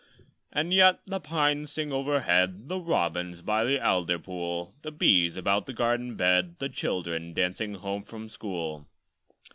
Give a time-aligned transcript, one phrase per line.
[0.51, 5.67] And yet the pines sing overhead, The robins by the alder pool, The bees about
[5.67, 8.87] the garden bed, The children dancing home from school.